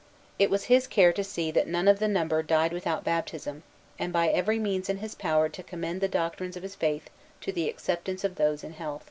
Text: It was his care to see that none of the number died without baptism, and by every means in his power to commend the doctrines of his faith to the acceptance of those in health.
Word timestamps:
It 0.39 0.49
was 0.49 0.63
his 0.63 0.87
care 0.87 1.13
to 1.13 1.23
see 1.23 1.51
that 1.51 1.67
none 1.67 1.87
of 1.87 1.99
the 1.99 2.07
number 2.07 2.41
died 2.41 2.73
without 2.73 3.03
baptism, 3.03 3.61
and 3.99 4.11
by 4.11 4.29
every 4.29 4.57
means 4.57 4.89
in 4.89 4.97
his 4.97 5.13
power 5.13 5.47
to 5.49 5.61
commend 5.61 6.01
the 6.01 6.07
doctrines 6.07 6.57
of 6.57 6.63
his 6.63 6.73
faith 6.73 7.11
to 7.41 7.51
the 7.51 7.69
acceptance 7.69 8.23
of 8.23 8.33
those 8.33 8.63
in 8.63 8.73
health. 8.73 8.99